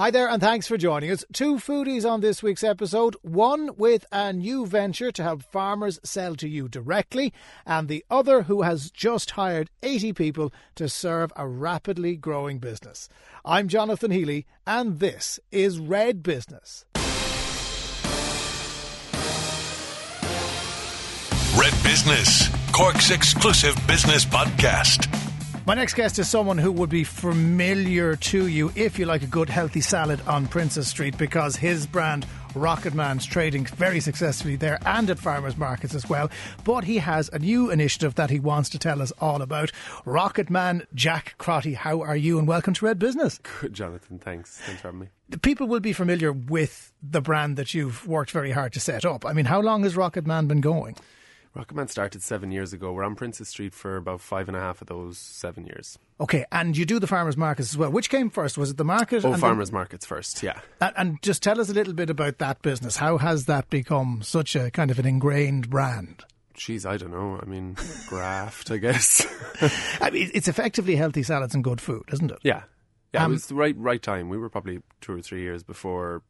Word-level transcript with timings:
Hi 0.00 0.10
there, 0.10 0.30
and 0.30 0.40
thanks 0.40 0.66
for 0.66 0.78
joining 0.78 1.10
us. 1.10 1.26
Two 1.30 1.56
foodies 1.56 2.10
on 2.10 2.22
this 2.22 2.42
week's 2.42 2.64
episode. 2.64 3.16
One 3.20 3.76
with 3.76 4.06
a 4.10 4.32
new 4.32 4.64
venture 4.64 5.12
to 5.12 5.22
help 5.22 5.42
farmers 5.42 6.00
sell 6.02 6.36
to 6.36 6.48
you 6.48 6.68
directly, 6.68 7.34
and 7.66 7.86
the 7.86 8.02
other 8.10 8.44
who 8.44 8.62
has 8.62 8.90
just 8.90 9.32
hired 9.32 9.68
80 9.82 10.14
people 10.14 10.54
to 10.76 10.88
serve 10.88 11.34
a 11.36 11.46
rapidly 11.46 12.16
growing 12.16 12.60
business. 12.60 13.10
I'm 13.44 13.68
Jonathan 13.68 14.10
Healy, 14.10 14.46
and 14.66 15.00
this 15.00 15.38
is 15.52 15.78
Red 15.78 16.22
Business. 16.22 16.86
Red 21.58 21.74
Business, 21.84 22.48
Cork's 22.72 23.10
exclusive 23.10 23.76
business 23.86 24.24
podcast. 24.24 25.29
My 25.70 25.76
next 25.76 25.94
guest 25.94 26.18
is 26.18 26.28
someone 26.28 26.58
who 26.58 26.72
would 26.72 26.90
be 26.90 27.04
familiar 27.04 28.16
to 28.16 28.48
you 28.48 28.72
if 28.74 28.98
you 28.98 29.06
like 29.06 29.22
a 29.22 29.28
good 29.28 29.48
healthy 29.48 29.80
salad 29.80 30.20
on 30.26 30.48
Princes 30.48 30.88
Street 30.88 31.16
because 31.16 31.54
his 31.54 31.86
brand 31.86 32.26
Rocketman's 32.54 33.24
trading 33.24 33.66
very 33.66 34.00
successfully 34.00 34.56
there 34.56 34.80
and 34.84 35.08
at 35.08 35.20
farmers 35.20 35.56
markets 35.56 35.94
as 35.94 36.08
well. 36.08 36.28
But 36.64 36.82
he 36.82 36.98
has 36.98 37.28
a 37.28 37.38
new 37.38 37.70
initiative 37.70 38.16
that 38.16 38.30
he 38.30 38.40
wants 38.40 38.68
to 38.70 38.80
tell 38.80 39.00
us 39.00 39.12
all 39.20 39.42
about. 39.42 39.70
Rocketman 40.04 40.86
Jack 40.92 41.36
Crotty, 41.38 41.74
how 41.74 42.00
are 42.00 42.16
you? 42.16 42.40
And 42.40 42.48
welcome 42.48 42.74
to 42.74 42.86
Red 42.86 42.98
Business. 42.98 43.38
Good, 43.60 43.72
Jonathan. 43.72 44.18
Thanks. 44.18 44.56
Thanks 44.56 44.80
for 44.80 44.88
having 44.88 45.02
me. 45.02 45.06
The 45.28 45.38
people 45.38 45.68
will 45.68 45.78
be 45.78 45.92
familiar 45.92 46.32
with 46.32 46.92
the 47.00 47.20
brand 47.20 47.56
that 47.58 47.74
you've 47.74 48.08
worked 48.08 48.32
very 48.32 48.50
hard 48.50 48.72
to 48.72 48.80
set 48.80 49.04
up. 49.04 49.24
I 49.24 49.34
mean, 49.34 49.44
how 49.44 49.60
long 49.60 49.84
has 49.84 49.94
Rocketman 49.94 50.48
been 50.48 50.62
going? 50.62 50.96
Rocketman 51.56 51.90
started 51.90 52.22
seven 52.22 52.52
years 52.52 52.72
ago. 52.72 52.92
We're 52.92 53.02
on 53.02 53.16
Princes 53.16 53.48
Street 53.48 53.74
for 53.74 53.96
about 53.96 54.20
five 54.20 54.46
and 54.46 54.56
a 54.56 54.60
half 54.60 54.80
of 54.80 54.86
those 54.86 55.18
seven 55.18 55.66
years. 55.66 55.98
Okay, 56.20 56.44
and 56.52 56.76
you 56.76 56.86
do 56.86 57.00
the 57.00 57.08
farmers 57.08 57.36
markets 57.36 57.70
as 57.70 57.76
well. 57.76 57.90
Which 57.90 58.08
came 58.08 58.30
first? 58.30 58.56
Was 58.56 58.70
it 58.70 58.76
the 58.76 58.84
market? 58.84 59.24
Oh, 59.24 59.34
farmers 59.34 59.70
the... 59.70 59.74
markets 59.74 60.06
first, 60.06 60.44
yeah. 60.44 60.60
And, 60.80 60.94
and, 60.96 61.22
just 61.22 61.42
tell 61.42 61.60
us 61.60 61.68
a 61.68 61.74
little 61.74 61.92
bit 61.92 62.08
about 62.08 62.38
that 62.38 62.62
business. 62.62 62.96
How 62.96 63.18
has 63.18 63.46
that 63.46 63.68
become 63.68 64.20
such 64.22 64.54
a 64.54 64.70
kind 64.70 64.92
of 64.92 65.00
an 65.00 65.06
ingrained 65.06 65.70
brand? 65.70 66.24
Geez, 66.54 66.86
I 66.86 66.96
don't 66.96 67.10
know. 67.10 67.40
I 67.42 67.46
mean, 67.46 67.76
graft, 68.06 68.70
I 68.70 68.76
guess. 68.76 69.26
I 70.00 70.10
mean, 70.10 70.30
it's 70.32 70.46
effectively 70.46 70.94
healthy 70.94 71.24
salads 71.24 71.54
and 71.54 71.64
good 71.64 71.80
food, 71.80 72.04
isn't 72.12 72.30
it? 72.30 72.38
Yeah. 72.42 72.62
Yeah, 73.12 73.24
um, 73.24 73.32
it 73.32 73.34
was 73.34 73.46
the 73.46 73.56
right 73.56 73.76
right 73.76 74.00
time. 74.00 74.28
We 74.28 74.38
were 74.38 74.48
probably 74.48 74.82
two 75.00 75.14
or 75.14 75.20
three 75.20 75.42
years 75.42 75.64
before 75.64 76.22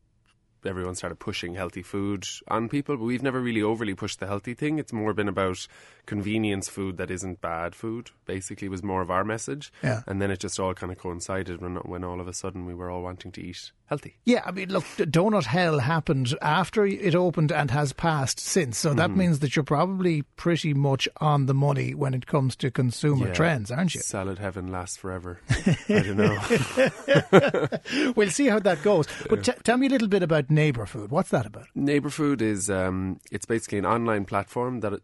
everyone 0.65 0.95
started 0.95 1.19
pushing 1.19 1.55
healthy 1.55 1.83
food 1.83 2.27
on 2.49 2.69
people, 2.69 2.97
but 2.97 3.05
we've 3.05 3.23
never 3.23 3.41
really 3.41 3.63
overly 3.63 3.95
pushed 3.95 4.21
the 4.21 4.27
healthy 4.27 4.55
thing. 4.55 4.79
It's 4.79 4.93
more 4.93 5.15
been 5.15 5.29
about 5.29 5.67
convenience 6.07 6.69
food 6.69 6.97
that 6.97 7.11
isn't 7.11 7.41
bad 7.41 7.75
food. 7.75 8.11
Basically, 8.27 8.69
was 8.69 8.83
more 8.83 9.03
of 9.03 9.11
our 9.11 9.25
message. 9.25 9.73
Yeah. 9.83 10.03
And 10.07 10.21
then 10.21 10.31
it 10.31 10.41
just 10.41 10.59
all 10.59 10.75
kind 10.75 10.93
of 10.93 10.99
coincided 10.99 11.61
when 11.61 11.77
when 11.77 12.05
all 12.05 12.21
of 12.21 12.29
a 12.29 12.33
sudden 12.33 12.67
we 12.67 12.75
were 12.75 12.91
all 12.91 13.03
wanting 13.03 13.33
to 13.33 13.43
eat 13.43 13.73
healthy. 13.87 14.17
Yeah, 14.25 14.43
I 14.47 14.53
mean, 14.53 14.71
look, 14.71 14.85
Donut 14.97 15.45
Hell 15.45 15.81
happened 15.81 16.35
after 16.41 16.87
it 16.87 17.15
opened 17.15 17.51
and 17.51 17.71
has 17.73 17.93
passed 17.93 18.39
since. 18.39 18.79
So 18.79 18.95
that 18.95 19.11
mm-hmm. 19.11 19.19
means 19.19 19.39
that 19.41 19.57
you're 19.57 19.65
probably 19.65 20.23
pretty 20.37 20.73
much 20.75 21.09
on 21.21 21.47
the 21.47 21.55
money 21.55 21.95
when 21.95 22.15
it 22.15 22.27
comes 22.27 22.55
to 22.57 22.71
consumer 22.71 23.27
yeah. 23.27 23.35
trends, 23.35 23.71
aren't 23.71 23.95
you? 23.95 24.01
Salad 24.01 24.39
heaven 24.39 24.69
lasts 24.69 24.97
forever. 24.97 25.41
I 25.51 25.75
don't 25.89 26.17
know. 26.17 28.13
we'll 28.17 28.31
see 28.31 28.47
how 28.47 28.61
that 28.61 28.83
goes. 28.83 29.07
But 29.29 29.45
t- 29.45 29.53
tell 29.65 29.77
me 29.77 29.89
a 29.89 29.91
little 29.91 30.09
bit 30.09 30.23
about 30.23 30.50
Neighbour 30.51 30.87
Food. 30.87 31.11
What's 31.11 31.31
that 31.31 31.47
about? 31.47 31.67
Neighbour 31.75 32.11
Food 32.11 32.43
is 32.43 32.69
um, 32.69 33.21
it's 33.31 33.47
basically 33.47 33.79
an 33.79 33.87
online 33.87 34.25
platform 34.25 34.81
that 34.81 35.01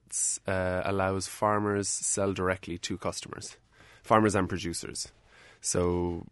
uh, 0.46 0.82
allows 0.84 1.28
farmers 1.28 1.88
sell 1.88 2.32
directly 2.32 2.78
to 2.78 2.98
customers, 2.98 3.56
farmers 4.02 4.34
and 4.34 4.48
producers. 4.48 5.12
So 5.60 6.26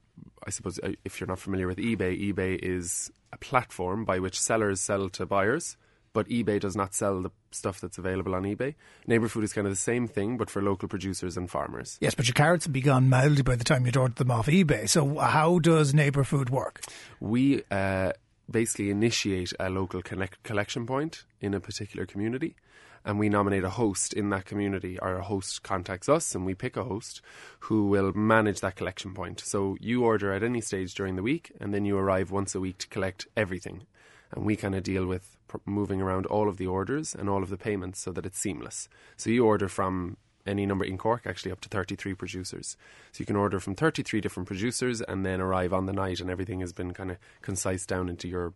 I 0.47 0.51
suppose 0.51 0.79
uh, 0.81 0.93
if 1.05 1.21
you're 1.21 1.29
not 1.29 1.39
familiar 1.39 1.67
with 1.67 1.79
eBay, 1.79 2.33
eBay 2.33 2.59
is 2.61 3.11
a 3.33 3.39
platform 3.39 4.05
by 4.05 4.19
which 4.19 4.41
sellers 4.41 4.81
sell 4.81 5.09
to 5.11 5.27
buyers 5.27 5.77
but 6.15 6.29
eBay 6.29 6.59
does 6.59 6.77
not 6.77 6.95
sell 6.95 7.21
the 7.21 7.31
stuff 7.51 7.81
that's 7.81 7.99
available 7.99 8.35
on 8.35 8.45
eBay. 8.45 8.75
Neighbour 9.07 9.29
Food 9.29 9.45
is 9.45 9.53
kind 9.53 9.67
of 9.67 9.73
the 9.73 9.77
same 9.77 10.09
thing, 10.09 10.39
but 10.39 10.49
for 10.49 10.63
local 10.63 10.89
producers 10.89 11.37
and 11.37 11.51
farmers. 11.51 11.99
Yes, 12.01 12.15
but 12.15 12.27
your 12.27 12.35
carrots 12.35 12.67
would 12.67 12.73
be 12.73 12.81
gone 12.81 13.11
mildly 13.11 13.43
by 13.43 13.57
the 13.57 13.65
time 13.65 13.85
you'd 13.85 13.97
ordered 13.97 14.17
them 14.17 14.31
off 14.31 14.47
eBay. 14.47 14.89
So 14.89 15.19
how 15.19 15.59
does 15.59 15.93
Neighbour 15.93 16.25
Food 16.25 16.49
work? 16.49 16.83
We 17.21 17.63
uh, 17.71 18.13
basically 18.51 18.91
initiate 18.91 19.53
a 19.59 19.71
local 19.71 20.03
connect- 20.03 20.43
collection 20.43 20.87
point 20.87 21.25
in 21.41 21.55
a 21.55 21.61
particular 21.61 22.07
community 22.07 22.57
and 23.05 23.19
we 23.19 23.29
nominate 23.29 23.65
a 23.65 23.71
host 23.71 24.15
in 24.15 24.31
that 24.31 24.47
community. 24.47 24.99
Our 24.99 25.21
host 25.21 25.63
contacts 25.63 26.09
us 26.09 26.35
and 26.35 26.47
we 26.47 26.55
pick 26.55 26.77
a 26.77 26.85
host 26.85 27.21
who 27.61 27.87
will 27.87 28.13
manage 28.13 28.61
that 28.61 28.77
collection 28.77 29.13
point. 29.13 29.41
So 29.41 29.77
you 29.81 30.05
order 30.05 30.33
at 30.33 30.43
any 30.43 30.61
stage 30.61 30.95
during 30.95 31.17
the 31.17 31.23
week 31.23 31.53
and 31.61 31.75
then 31.75 31.85
you 31.85 31.99
arrive 31.99 32.31
once 32.31 32.55
a 32.55 32.61
week 32.61 32.79
to 32.79 32.89
collect 32.89 33.27
everything. 33.37 33.87
And 34.33 34.45
we 34.45 34.57
kind 34.57 34.75
of 34.75 34.83
deal 34.83 35.07
with 35.07 35.37
moving 35.67 36.01
around 36.01 36.27
all 36.27 36.49
of 36.49 36.57
the 36.57 36.67
orders 36.67 37.15
and 37.15 37.29
all 37.29 37.43
of 37.43 37.51
the 37.51 37.59
payments 37.59 38.01
so 38.01 38.11
that 38.13 38.27
it's 38.27 38.39
seamless. 38.39 38.89
So 39.17 39.31
you 39.31 39.45
order 39.45 39.69
from 39.69 40.17
any 40.47 40.67
number 40.67 40.85
in 40.85 40.99
Cork, 40.99 41.23
actually 41.27 41.53
up 41.53 41.61
to 41.63 41.69
33 41.69 42.15
producers. 42.15 42.77
So 43.13 43.21
you 43.21 43.27
can 43.27 43.37
order 43.37 43.61
from 43.61 43.75
33 43.75 44.21
different 44.21 44.47
producers 44.47 45.01
and 45.01 45.25
then 45.25 45.41
arrive 45.41 45.73
on 45.73 45.87
the 45.87 45.93
night, 45.93 46.21
and 46.21 46.31
everything 46.31 46.61
has 46.61 46.73
been 46.73 46.93
kind 46.93 47.11
of 47.11 47.19
concise 47.43 47.87
down 47.87 48.09
into 48.09 48.29
your 48.29 48.53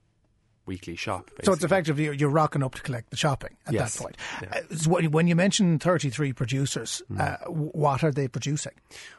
weekly 0.66 0.94
shop. 0.94 1.26
Basically. 1.30 1.44
So 1.46 1.52
it's 1.54 1.64
effectively 1.64 2.16
you're 2.16 2.28
rocking 2.28 2.62
up 2.62 2.74
to 2.76 2.82
collect 2.82 3.10
the 3.10 3.16
shopping 3.16 3.56
at 3.66 3.72
yes. 3.72 3.96
that 3.96 4.02
point. 4.02 4.16
Yeah. 4.42 4.60
Uh, 4.70 4.76
so 4.76 5.08
when 5.08 5.26
you 5.26 5.34
mention 5.34 5.78
33 5.78 6.32
producers, 6.34 7.02
mm. 7.10 7.18
uh, 7.18 7.50
what 7.50 8.04
are 8.04 8.12
they 8.12 8.28
producing? 8.28 8.74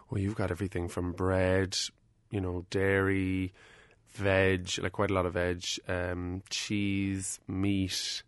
Well, 0.09 0.21
you've 0.21 0.35
got 0.35 0.51
everything 0.51 0.87
from 0.87 1.11
bread, 1.11 1.77
you 2.29 2.39
know, 2.39 2.65
dairy, 2.69 3.53
veg, 4.11 4.69
like 4.79 4.93
quite 4.93 5.11
a 5.11 5.13
lot 5.13 5.25
of 5.25 5.33
veg, 5.33 5.63
um, 5.87 6.43
cheese, 6.49 7.39
meat. 7.47 8.23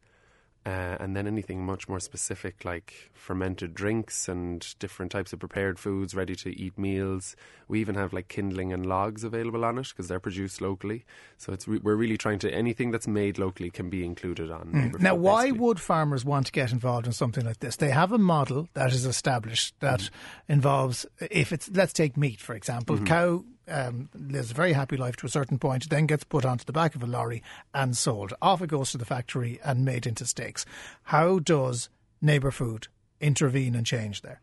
Uh, 0.63 0.95
and 0.99 1.15
then 1.15 1.25
anything 1.25 1.65
much 1.65 1.89
more 1.89 1.99
specific 1.99 2.63
like 2.63 3.09
fermented 3.13 3.73
drinks 3.73 4.29
and 4.29 4.75
different 4.77 5.11
types 5.11 5.33
of 5.33 5.39
prepared 5.39 5.79
foods, 5.79 6.13
ready 6.13 6.35
to 6.35 6.55
eat 6.55 6.77
meals. 6.77 7.35
We 7.67 7.81
even 7.81 7.95
have 7.95 8.13
like 8.13 8.27
kindling 8.27 8.71
and 8.71 8.85
logs 8.85 9.23
available 9.23 9.65
on 9.65 9.79
it 9.79 9.87
because 9.87 10.07
they're 10.07 10.19
produced 10.19 10.61
locally. 10.61 11.03
So 11.37 11.51
it's 11.51 11.67
re- 11.67 11.79
we're 11.81 11.95
really 11.95 12.17
trying 12.17 12.37
to 12.39 12.53
anything 12.53 12.91
that's 12.91 13.07
made 13.07 13.39
locally 13.39 13.71
can 13.71 13.89
be 13.89 14.05
included 14.05 14.51
on. 14.51 14.71
Mm. 14.71 14.99
Now, 14.99 15.15
why 15.15 15.45
basically. 15.45 15.59
would 15.61 15.79
farmers 15.79 16.23
want 16.23 16.45
to 16.45 16.51
get 16.51 16.71
involved 16.71 17.07
in 17.07 17.13
something 17.13 17.43
like 17.43 17.59
this? 17.59 17.77
They 17.77 17.89
have 17.89 18.11
a 18.11 18.19
model 18.19 18.69
that 18.75 18.93
is 18.93 19.07
established 19.07 19.73
that 19.79 20.01
mm. 20.01 20.09
involves 20.47 21.07
if 21.31 21.51
it's 21.51 21.71
let's 21.73 21.93
take 21.93 22.17
meat 22.17 22.39
for 22.39 22.53
example, 22.53 22.97
mm-hmm. 22.97 23.05
cow 23.05 23.43
um, 23.71 24.09
lives 24.13 24.51
a 24.51 24.53
very 24.53 24.73
happy 24.73 24.97
life 24.97 25.15
to 25.17 25.25
a 25.25 25.29
certain 25.29 25.57
point, 25.57 25.89
then 25.89 26.05
gets 26.05 26.23
put 26.23 26.45
onto 26.45 26.65
the 26.65 26.73
back 26.73 26.95
of 26.95 27.03
a 27.03 27.07
lorry 27.07 27.41
and 27.73 27.95
sold. 27.95 28.33
Off 28.41 28.61
it 28.61 28.67
goes 28.67 28.91
to 28.91 28.97
the 28.97 29.05
factory 29.05 29.59
and 29.63 29.85
made 29.85 30.05
into 30.05 30.25
steaks. 30.25 30.65
How 31.03 31.39
does 31.39 31.89
Neighbour 32.21 32.51
Food 32.51 32.87
intervene 33.19 33.75
and 33.75 33.85
change 33.85 34.21
there? 34.21 34.41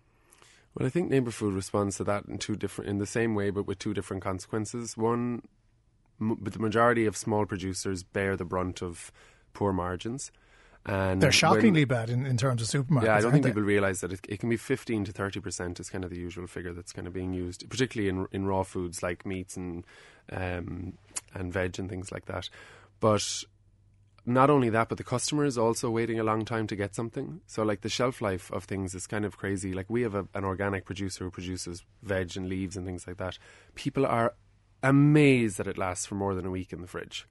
Well, 0.75 0.87
I 0.87 0.91
think 0.91 1.11
Neighbour 1.11 1.31
Food 1.31 1.55
responds 1.55 1.97
to 1.97 2.05
that 2.05 2.27
in 2.27 2.39
two 2.39 2.57
different, 2.57 2.91
in 2.91 2.99
the 2.99 3.07
same 3.07 3.35
way, 3.35 3.51
but 3.51 3.67
with 3.67 3.79
two 3.79 3.95
different 3.95 4.23
consequences. 4.23 4.97
One, 4.97 5.43
m- 6.21 6.39
the 6.41 6.59
majority 6.59 7.05
of 7.07 7.17
small 7.17 7.47
producers 7.47 8.03
bear 8.03 8.37
the 8.37 8.45
brunt 8.45 8.83
of 8.83 9.11
poor 9.53 9.73
margins. 9.73 10.31
And 10.89 11.21
They're 11.21 11.31
shockingly 11.31 11.85
bad 11.85 12.09
in, 12.09 12.25
in 12.25 12.39
terms 12.39 12.63
of 12.63 12.69
supermarkets. 12.69 13.05
Yeah, 13.05 13.17
I 13.17 13.21
don't 13.21 13.31
think 13.31 13.45
they? 13.45 13.51
people 13.51 13.63
realise 13.63 14.01
that 14.01 14.13
it, 14.13 14.21
it, 14.27 14.41
can 14.41 14.49
be 14.49 14.57
15 14.57 15.05
to 15.05 15.13
30% 15.13 15.79
is 15.79 15.91
kind 15.91 16.03
of 16.03 16.11
the 16.11 16.17
usual 16.17 16.47
figure 16.47 16.73
that's 16.73 16.95
kind 16.95 17.07
of 17.07 17.13
being 17.13 17.35
used, 17.35 17.69
particularly 17.69 18.09
in, 18.09 18.27
in 18.33 18.47
raw 18.47 18.63
foods 18.63 19.03
like 19.03 19.27
meats 19.27 19.57
and, 19.57 19.85
um, 20.33 20.95
and 21.35 21.53
veg 21.53 21.79
and 21.79 21.91
things 21.91 22.11
like 22.11 22.25
that. 22.25 22.49
But 23.01 23.45
not 24.25 24.49
only 24.49 24.71
that, 24.71 24.89
but 24.89 24.97
the 24.99 25.05
customer 25.05 25.45
is 25.45 25.59
also 25.59 25.91
waiting 25.91 26.19
a 26.19 26.25
long 26.25 26.45
time 26.45 26.67
to 26.69 26.77
get 26.77 26.95
something. 26.95 27.41
So, 27.47 27.63
like 27.63 27.83
the 27.83 27.89
shelf 27.89 28.23
life 28.23 28.51
of 28.51 28.65
things 28.65 28.95
is 28.95 29.07
kind 29.07 29.25
of 29.25 29.37
crazy. 29.37 29.75
Like 29.75 29.91
we 29.91 30.03
have 30.03 30.15
a, 30.15 30.27
an 30.35 30.45
organic 30.45 30.85
producer 30.85 31.25
who 31.25 31.31
produces 31.31 31.85
veg 32.03 32.37
and 32.37 32.49
leaves 32.49 32.77
and 32.77 32.87
things 32.87 33.07
like 33.07 33.19
that. 33.19 33.39
People 33.75 34.07
are 34.07 34.35
amazed 34.83 35.59
that 35.59 35.67
it 35.67 35.79
lasts 35.79 36.07
for 36.07 36.15
more 36.15 36.35
than 36.35 36.47
a 36.47 36.51
week 36.51 36.73
in 36.73 36.81
the 36.81 36.87
fridge. 36.87 37.27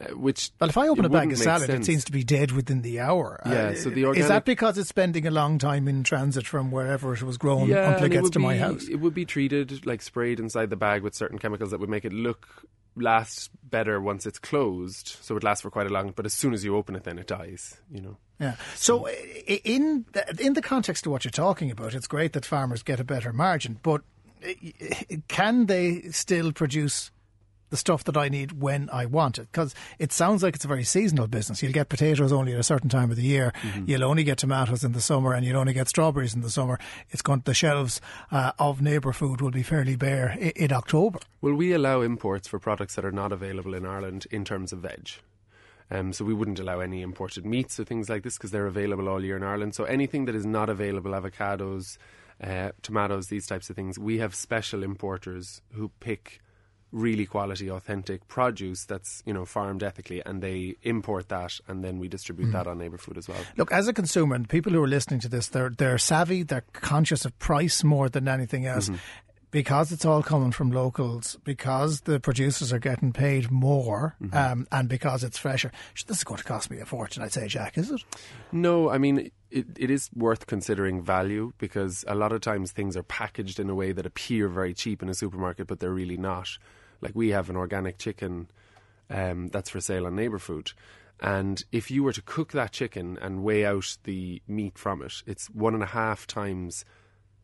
Uh, 0.00 0.16
which 0.16 0.50
well, 0.58 0.70
if 0.70 0.78
I 0.78 0.88
open 0.88 1.04
a 1.04 1.10
bag 1.10 1.30
of 1.30 1.38
salad, 1.38 1.66
sense. 1.66 1.86
it 1.86 1.90
seems 1.90 2.04
to 2.04 2.12
be 2.12 2.24
dead 2.24 2.52
within 2.52 2.82
the 2.82 3.00
hour. 3.00 3.40
Yeah, 3.44 3.52
uh, 3.52 3.74
so 3.74 3.90
the 3.90 4.06
organic, 4.06 4.22
is 4.22 4.28
that 4.28 4.44
because 4.44 4.78
it's 4.78 4.88
spending 4.88 5.26
a 5.26 5.30
long 5.30 5.58
time 5.58 5.88
in 5.88 6.04
transit 6.04 6.46
from 6.46 6.70
wherever 6.70 7.12
it 7.12 7.22
was 7.22 7.36
grown 7.36 7.68
yeah, 7.68 7.92
until 7.92 8.06
it 8.06 8.08
gets 8.10 8.28
it 8.28 8.32
to 8.32 8.38
be, 8.38 8.44
my 8.44 8.56
house? 8.56 8.88
It 8.88 8.96
would 8.96 9.14
be 9.14 9.26
treated 9.26 9.84
like 9.84 10.00
sprayed 10.00 10.40
inside 10.40 10.70
the 10.70 10.76
bag 10.76 11.02
with 11.02 11.14
certain 11.14 11.38
chemicals 11.38 11.70
that 11.72 11.80
would 11.80 11.90
make 11.90 12.04
it 12.04 12.12
look 12.12 12.66
last 12.96 13.50
better 13.62 14.00
once 14.00 14.26
it's 14.26 14.38
closed. 14.38 15.16
So 15.20 15.36
it 15.36 15.44
lasts 15.44 15.62
for 15.62 15.70
quite 15.70 15.86
a 15.86 15.90
long. 15.90 16.12
But 16.16 16.24
as 16.24 16.32
soon 16.32 16.54
as 16.54 16.64
you 16.64 16.76
open 16.76 16.96
it, 16.96 17.04
then 17.04 17.18
it 17.18 17.26
dies. 17.26 17.76
You 17.92 18.00
know. 18.00 18.16
Yeah. 18.38 18.56
So 18.74 19.06
in 19.08 20.06
the, 20.12 20.36
in 20.40 20.54
the 20.54 20.62
context 20.62 21.04
of 21.04 21.12
what 21.12 21.24
you're 21.24 21.30
talking 21.30 21.70
about, 21.70 21.94
it's 21.94 22.06
great 22.06 22.32
that 22.32 22.46
farmers 22.46 22.82
get 22.82 23.00
a 23.00 23.04
better 23.04 23.34
margin, 23.34 23.78
but 23.82 24.00
can 25.28 25.66
they 25.66 26.00
still 26.10 26.52
produce 26.52 27.10
the 27.70 27.76
stuff 27.76 28.04
that 28.04 28.16
I 28.16 28.28
need 28.28 28.60
when 28.60 28.90
I 28.92 29.06
want 29.06 29.38
it. 29.38 29.48
Because 29.50 29.74
it 29.98 30.12
sounds 30.12 30.42
like 30.42 30.54
it's 30.54 30.64
a 30.64 30.68
very 30.68 30.84
seasonal 30.84 31.26
business. 31.26 31.62
You'll 31.62 31.72
get 31.72 31.88
potatoes 31.88 32.32
only 32.32 32.52
at 32.52 32.60
a 32.60 32.64
certain 32.64 32.90
time 32.90 33.10
of 33.10 33.16
the 33.16 33.22
year. 33.22 33.52
Mm-hmm. 33.62 33.84
You'll 33.86 34.04
only 34.04 34.24
get 34.24 34.38
tomatoes 34.38 34.84
in 34.84 34.92
the 34.92 35.00
summer, 35.00 35.32
and 35.32 35.44
you'll 35.44 35.58
only 35.58 35.72
get 35.72 35.88
strawberries 35.88 36.34
in 36.34 36.42
the 36.42 36.50
summer. 36.50 36.78
It's 37.10 37.22
going 37.22 37.40
to 37.40 37.44
the 37.44 37.54
shelves 37.54 38.00
uh, 38.30 38.52
of 38.58 38.82
neighbour 38.82 39.12
food 39.12 39.40
will 39.40 39.50
be 39.50 39.62
fairly 39.62 39.96
bare 39.96 40.36
in, 40.38 40.50
in 40.50 40.72
October. 40.72 41.20
Will 41.40 41.54
we 41.54 41.72
allow 41.72 42.02
imports 42.02 42.46
for 42.46 42.58
products 42.58 42.94
that 42.96 43.04
are 43.04 43.12
not 43.12 43.32
available 43.32 43.74
in 43.74 43.86
Ireland 43.86 44.26
in 44.30 44.44
terms 44.44 44.72
of 44.72 44.80
veg? 44.80 45.10
Um, 45.90 46.12
so 46.12 46.24
we 46.24 46.34
wouldn't 46.34 46.60
allow 46.60 46.80
any 46.80 47.02
imported 47.02 47.44
meats 47.44 47.80
or 47.80 47.84
things 47.84 48.08
like 48.08 48.22
this 48.22 48.36
because 48.36 48.52
they're 48.52 48.66
available 48.66 49.08
all 49.08 49.24
year 49.24 49.36
in 49.36 49.42
Ireland. 49.42 49.74
So 49.74 49.84
anything 49.84 50.26
that 50.26 50.36
is 50.36 50.46
not 50.46 50.68
available, 50.68 51.10
avocados, 51.10 51.98
uh, 52.42 52.70
tomatoes, 52.82 53.26
these 53.26 53.46
types 53.46 53.70
of 53.70 53.76
things, 53.76 53.98
we 53.98 54.18
have 54.18 54.34
special 54.34 54.82
importers 54.82 55.62
who 55.72 55.90
pick 56.00 56.40
really 56.92 57.26
quality, 57.26 57.70
authentic 57.70 58.26
produce 58.28 58.84
that's 58.84 59.22
you 59.26 59.32
know 59.32 59.44
farmed 59.44 59.82
ethically, 59.82 60.22
and 60.24 60.42
they 60.42 60.76
import 60.82 61.28
that, 61.28 61.52
and 61.68 61.84
then 61.84 61.98
we 61.98 62.08
distribute 62.08 62.48
mm. 62.48 62.52
that 62.52 62.66
on 62.66 62.78
neighbour 62.78 62.98
food 62.98 63.18
as 63.18 63.28
well. 63.28 63.40
Look, 63.56 63.72
as 63.72 63.88
a 63.88 63.92
consumer, 63.92 64.34
and 64.34 64.48
people 64.48 64.72
who 64.72 64.82
are 64.82 64.88
listening 64.88 65.20
to 65.20 65.28
this, 65.28 65.48
they're 65.48 65.70
they're 65.70 65.98
savvy, 65.98 66.42
they're 66.42 66.64
conscious 66.72 67.24
of 67.24 67.38
price 67.38 67.84
more 67.84 68.08
than 68.08 68.28
anything 68.28 68.66
else. 68.66 68.88
Mm-hmm 68.88 68.96
because 69.50 69.90
it's 69.90 70.04
all 70.04 70.22
coming 70.22 70.52
from 70.52 70.70
locals, 70.70 71.36
because 71.44 72.02
the 72.02 72.20
producers 72.20 72.72
are 72.72 72.78
getting 72.78 73.12
paid 73.12 73.50
more, 73.50 74.14
mm-hmm. 74.22 74.36
um, 74.36 74.66
and 74.70 74.88
because 74.88 75.24
it's 75.24 75.38
fresher, 75.38 75.72
this 76.06 76.18
is 76.18 76.24
going 76.24 76.38
to 76.38 76.44
cost 76.44 76.70
me 76.70 76.78
a 76.78 76.86
fortune, 76.86 77.22
I'd 77.22 77.32
say, 77.32 77.48
Jack, 77.48 77.76
is 77.76 77.90
it? 77.90 78.02
No, 78.52 78.90
I 78.90 78.98
mean, 78.98 79.30
it, 79.50 79.66
it 79.76 79.90
is 79.90 80.08
worth 80.14 80.46
considering 80.46 81.02
value 81.02 81.52
because 81.58 82.04
a 82.06 82.14
lot 82.14 82.32
of 82.32 82.40
times 82.40 82.72
things 82.72 82.96
are 82.96 83.02
packaged 83.02 83.58
in 83.58 83.68
a 83.68 83.74
way 83.74 83.92
that 83.92 84.06
appear 84.06 84.48
very 84.48 84.74
cheap 84.74 85.02
in 85.02 85.08
a 85.08 85.14
supermarket, 85.14 85.66
but 85.66 85.80
they're 85.80 85.90
really 85.90 86.16
not. 86.16 86.48
Like 87.00 87.12
we 87.14 87.30
have 87.30 87.50
an 87.50 87.56
organic 87.56 87.98
chicken 87.98 88.48
um, 89.08 89.48
that's 89.48 89.70
for 89.70 89.80
sale 89.80 90.06
on 90.06 90.16
Neighbour 90.16 90.38
Food. 90.38 90.72
And 91.20 91.62
if 91.70 91.90
you 91.90 92.02
were 92.02 92.12
to 92.12 92.22
cook 92.22 92.52
that 92.52 92.72
chicken 92.72 93.18
and 93.20 93.42
weigh 93.42 93.66
out 93.66 93.96
the 94.04 94.40
meat 94.48 94.78
from 94.78 95.02
it, 95.02 95.22
it's 95.26 95.48
one 95.50 95.74
and 95.74 95.82
a 95.82 95.86
half 95.86 96.26
times 96.26 96.84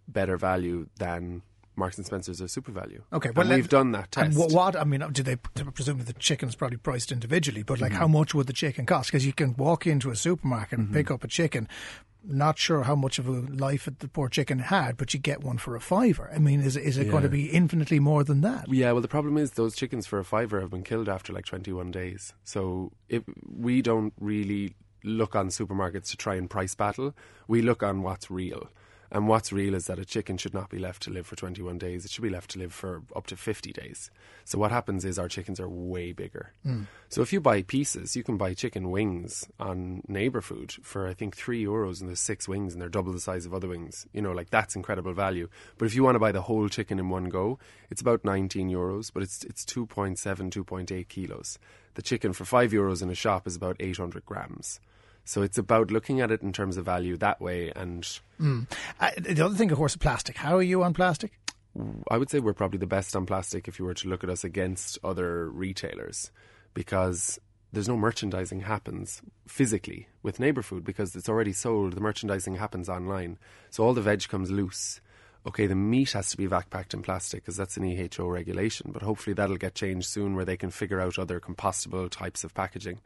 better 0.09 0.37
value 0.37 0.89
than 0.99 1.43
Marks 1.77 1.99
and 1.99 2.07
Spencers 2.07 2.41
are 2.41 2.47
SuperValu. 2.47 3.03
Okay, 3.13 3.31
well, 3.31 3.49
we've 3.49 3.69
done 3.69 3.93
that 3.93 4.11
test. 4.11 4.29
And 4.29 4.37
what, 4.37 4.53
what, 4.53 4.77
I 4.77 4.85
mean, 4.85 5.05
do 5.13 5.23
they 5.23 5.37
presume 5.37 5.99
that 5.99 6.07
the 6.07 6.15
chicken's 6.15 6.55
probably 6.55 6.79
priced 6.79 7.13
individually? 7.13 7.63
But 7.63 7.81
like, 7.81 7.93
mm-hmm. 7.93 8.01
how 8.01 8.09
much 8.09 8.35
would 8.35 8.47
the 8.47 8.55
chicken 8.55 8.87
cost? 8.87 9.11
Because 9.11 9.27
you 9.27 9.35
can 9.35 9.55
walk 9.57 9.87
into 9.87 10.11
a 10.11 10.17
supermarket 10.17 10.79
and 10.79 10.89
mm-hmm. 10.89 10.97
pick 10.97 11.11
up 11.11 11.23
a 11.23 11.29
chicken. 11.29 11.69
Not 12.29 12.59
sure 12.59 12.83
how 12.83 12.97
much 12.97 13.19
of 13.19 13.29
a 13.29 13.33
life 13.33 13.89
the 13.99 14.09
poor 14.09 14.29
chicken 14.29 14.59
had, 14.59 14.97
but 14.97 15.15
you 15.15 15.21
get 15.21 15.45
one 15.45 15.59
for 15.59 15.77
a 15.77 15.81
fiver. 15.81 16.31
I 16.35 16.39
mean, 16.39 16.61
is 16.61 16.77
is 16.77 16.99
it 16.99 17.07
yeah. 17.07 17.13
going 17.13 17.23
to 17.23 17.29
be 17.29 17.47
infinitely 17.47 18.01
more 18.01 18.25
than 18.25 18.41
that? 18.41 18.67
Yeah. 18.69 18.93
Well, 18.93 19.01
the 19.01 19.09
problem 19.09 19.39
is 19.39 19.53
those 19.53 19.77
chickens 19.77 20.07
for 20.07 20.19
a 20.19 20.25
fiver 20.25 20.61
have 20.61 20.71
been 20.71 20.83
killed 20.83 21.09
after 21.09 21.33
like 21.33 21.47
twenty 21.47 21.73
one 21.73 21.91
days. 21.91 22.33
So 22.43 22.93
it, 23.09 23.25
we 23.49 23.81
don't 23.81 24.13
really 24.19 24.75
look 25.05 25.37
on 25.37 25.49
supermarkets 25.49 26.11
to 26.11 26.17
try 26.17 26.35
and 26.35 26.51
price 26.51 26.75
battle. 26.75 27.15
We 27.47 27.63
look 27.63 27.83
on 27.83 28.03
what's 28.03 28.31
real. 28.31 28.69
And 29.17 29.29
what's 29.29 29.51
real 29.51 29.75
is 29.75 29.87
that 29.87 29.99
a 29.99 30.05
chicken 30.05 30.37
should 30.37 30.53
not 30.53 30.69
be 30.69 30.79
left 30.79 31.01
to 31.05 31.11
live 31.11 31.27
for 31.27 31.37
21 31.37 31.79
days. 31.79 32.05
It 32.05 32.11
should 32.11 32.21
be 32.21 32.29
left 32.29 32.51
to 32.51 32.59
live 32.59 32.75
for 32.75 33.01
up 33.17 33.27
to 33.29 33.37
50 33.37 33.73
days. 33.73 34.11
So 34.45 34.59
what 34.59 34.71
happens 34.71 35.07
is 35.07 35.19
our 35.19 35.27
chickens 35.27 35.59
are 35.59 35.71
way 35.71 36.13
bigger. 36.13 36.53
Mm. 36.67 36.87
So 37.09 37.23
if 37.23 37.33
you 37.33 37.41
buy 37.41 37.63
pieces, 37.63 38.15
you 38.15 38.23
can 38.23 38.37
buy 38.37 38.53
chicken 38.53 38.91
wings 38.91 39.49
on 39.59 40.03
neighbor 40.07 40.43
food 40.43 40.75
for 40.83 41.09
I 41.09 41.15
think 41.15 41.35
3 41.35 41.65
euros 41.65 42.01
and 42.01 42.11
there's 42.11 42.21
6 42.21 42.47
wings 42.47 42.75
and 42.75 42.83
they're 42.83 42.91
double 42.91 43.15
the 43.15 43.19
size 43.19 43.47
of 43.47 43.55
other 43.55 43.69
wings. 43.69 44.07
You 44.13 44.21
know, 44.21 44.33
like 44.33 44.51
that's 44.51 44.77
incredible 44.77 45.15
value. 45.15 45.49
But 45.79 45.87
if 45.87 45.95
you 45.95 46.05
want 46.05 46.17
to 46.17 46.21
buy 46.21 46.33
the 46.33 46.43
whole 46.43 46.69
chicken 46.69 46.99
in 46.99 47.09
one 47.09 47.31
go, 47.31 47.59
it's 47.89 48.03
about 48.03 48.23
19 48.23 48.69
euros, 48.69 49.11
but 49.11 49.23
it's 49.23 49.45
it's 49.45 49.65
2.7 49.65 50.19
2.8 50.51 51.09
kilos. 51.09 51.59
The 51.95 52.03
chicken 52.03 52.35
for 52.35 52.45
5 52.45 52.71
euros 52.71 53.01
in 53.01 53.09
a 53.09 53.15
shop 53.15 53.47
is 53.47 53.57
about 53.57 53.77
800 53.81 54.27
grams. 54.27 54.79
So 55.27 55.43
it's 55.43 55.59
about 55.59 55.91
looking 55.91 56.21
at 56.21 56.31
it 56.31 56.41
in 56.43 56.53
terms 56.53 56.77
of 56.77 56.85
value 56.85 57.17
that 57.17 57.41
way. 57.41 57.73
And 57.75 58.03
mm. 58.41 58.67
uh, 59.01 59.11
the 59.19 59.45
other 59.45 59.57
thing, 59.57 59.73
of 59.73 59.77
course, 59.77 59.93
is 59.93 59.99
plastic. 59.99 60.37
How 60.37 60.57
are 60.57 60.63
you 60.63 60.85
on 60.85 60.95
plastic? 60.95 61.33
I 62.09 62.17
would 62.17 62.31
say 62.31 62.39
we're 62.39 62.55
probably 62.55 62.79
the 62.79 62.87
best 62.87 63.15
on 63.17 63.27
plastic 63.27 63.67
if 63.67 63.79
you 63.79 63.85
were 63.85 63.95
to 63.95 64.09
look 64.09 64.25
at 64.25 64.31
us 64.31 64.45
against 64.45 64.99
other 65.05 65.51
retailers 65.51 66.31
because 66.75 67.41
there's 67.73 67.89
no 67.89 67.97
merchandising 67.97 68.61
happens 68.61 69.21
physically 69.49 70.09
with 70.23 70.41
neighbor 70.41 70.63
food 70.63 70.85
because 70.85 71.15
it's 71.17 71.29
already 71.29 71.53
sold. 71.53 71.95
The 71.95 72.01
merchandising 72.01 72.55
happens 72.55 72.89
online. 72.89 73.37
So 73.71 73.85
all 73.85 73.95
the 73.95 74.03
veg 74.03 74.29
comes 74.29 74.51
loose. 74.51 75.01
Okay, 75.47 75.67
the 75.67 75.75
meat 75.75 76.13
has 76.13 76.31
to 76.31 76.37
be 76.37 76.47
vac 76.47 76.71
packed 76.71 76.95
in 76.95 77.03
plastic 77.03 77.43
because 77.43 77.57
that's 77.57 77.77
an 77.77 77.85
EHO 77.85 78.33
regulation, 78.33 78.91
but 78.93 79.03
hopefully 79.03 79.35
that'll 79.35 79.57
get 79.57 79.75
changed 79.75 80.09
soon 80.09 80.35
where 80.35 80.45
they 80.45 80.57
can 80.57 80.71
figure 80.71 81.01
out 81.01 81.19
other 81.19 81.39
compostable 81.39 82.09
types 82.09 82.45
of 82.45 82.55
packaging. 82.55 83.01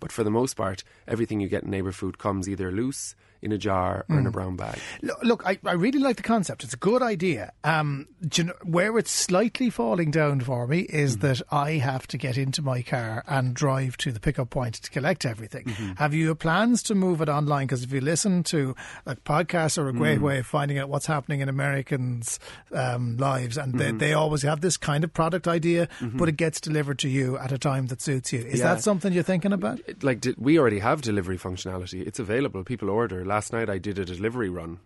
But 0.00 0.12
for 0.12 0.24
the 0.24 0.30
most 0.30 0.54
part, 0.54 0.84
everything 1.06 1.40
you 1.40 1.48
get 1.48 1.64
in 1.64 1.70
neighbour 1.70 1.92
food 1.92 2.18
comes 2.18 2.48
either 2.48 2.70
loose, 2.70 3.14
in 3.44 3.52
a 3.52 3.58
jar, 3.58 4.06
or 4.08 4.16
mm. 4.16 4.20
in 4.20 4.26
a 4.26 4.30
hmm. 4.30 4.32
brown 4.32 4.56
bag. 4.56 4.78
Look, 5.22 5.46
I, 5.46 5.58
I 5.66 5.72
really 5.72 5.98
like 5.98 6.16
the 6.16 6.22
concept. 6.22 6.64
It's 6.64 6.72
a 6.72 6.78
good 6.78 7.02
idea. 7.02 7.52
Um, 7.62 8.08
you 8.34 8.44
know, 8.44 8.54
where 8.62 8.96
it's 8.96 9.10
slightly 9.10 9.68
falling 9.68 10.10
down 10.10 10.40
for 10.40 10.66
me 10.66 10.80
is 10.80 11.18
mm 11.18 11.20
that 11.24 11.40
I 11.50 11.72
have 11.72 12.06
to 12.08 12.18
get 12.18 12.36
into 12.36 12.60
my 12.60 12.82
car 12.82 13.22
and 13.26 13.54
drive 13.54 13.96
to 13.98 14.10
the 14.10 14.20
pickup 14.20 14.50
point 14.50 14.74
to 14.74 14.90
collect 14.90 15.24
everything. 15.24 15.66
Mm-hmm. 15.66 15.92
Have 15.92 16.12
you 16.12 16.34
plans 16.34 16.82
to 16.84 16.94
move 16.94 17.20
it 17.20 17.28
online? 17.28 17.66
Because 17.66 17.82
if 17.82 17.92
you 17.92 18.00
listen 18.00 18.42
to 18.44 18.74
like 19.06 19.22
podcasts 19.24 19.78
are 19.78 19.88
a 19.88 19.92
great 19.92 20.18
mm. 20.18 20.22
way 20.22 20.38
of 20.38 20.46
finding 20.46 20.78
out 20.78 20.88
what's 20.88 21.06
happening 21.06 21.40
in 21.40 21.48
Americans' 21.48 22.40
um, 22.72 23.16
lives, 23.16 23.56
and 23.56 23.74
mm-hmm. 23.74 23.98
they, 23.98 24.08
they 24.08 24.12
always 24.12 24.42
have 24.42 24.60
this 24.60 24.76
kind 24.76 25.04
of 25.04 25.12
product 25.14 25.46
idea, 25.46 25.86
mm-hmm. 26.00 26.18
but 26.18 26.28
it 26.28 26.36
gets 26.36 26.60
delivered 26.60 26.98
to 26.98 27.08
you 27.08 27.38
at 27.38 27.52
a 27.52 27.58
time 27.58 27.86
that 27.86 28.02
suits 28.02 28.32
you. 28.32 28.40
Is 28.40 28.58
yeah. 28.58 28.74
that 28.74 28.82
something 28.82 29.12
you're 29.12 29.22
thinking 29.22 29.52
about? 29.52 29.80
Like 30.02 30.24
we 30.36 30.58
already 30.58 30.78
have 30.80 31.02
delivery 31.02 31.38
functionality. 31.38 32.06
It's 32.06 32.18
available. 32.18 32.64
People 32.64 32.90
order 32.90 33.24
last 33.24 33.52
night 33.52 33.68
I 33.70 33.78
did 33.78 33.98
a 33.98 34.04
delivery 34.04 34.48
run, 34.48 34.80